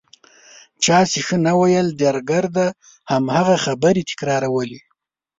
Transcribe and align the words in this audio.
چا 0.83 0.99
چې 1.11 1.19
ښه 1.25 1.37
نه 1.45 1.53
ویل 1.59 1.87
درګرده 2.01 2.67
هماغه 3.11 3.55
خبرې 3.65 4.01
تکرارولې. 4.11 4.79